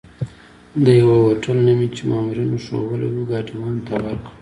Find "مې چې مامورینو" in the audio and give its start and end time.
1.79-2.55